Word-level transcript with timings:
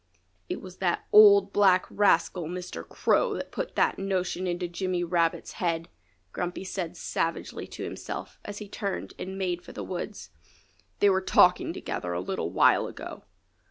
"It 0.49 0.61
was 0.63 0.77
that 0.77 1.05
old 1.13 1.53
black 1.53 1.85
rascal, 1.87 2.45
Mr. 2.45 2.83
Crow, 2.89 3.35
that 3.35 3.51
put 3.51 3.75
that 3.75 3.99
notion 3.99 4.47
into 4.47 4.67
Jimmy 4.67 5.03
Rabbit's 5.03 5.51
head," 5.61 5.89
Grumpy 6.31 6.63
said 6.63 6.97
savagely 6.97 7.67
to 7.67 7.83
himself 7.83 8.39
as 8.43 8.57
he 8.57 8.67
turned 8.67 9.13
and 9.19 9.37
made 9.37 9.61
for 9.61 9.73
the 9.73 9.83
woods. 9.83 10.31
"They 11.01 11.09
were 11.11 11.21
talking 11.21 11.71
together 11.71 12.13
a 12.13 12.19
little 12.19 12.49
while 12.51 12.87
ago." 12.87 13.25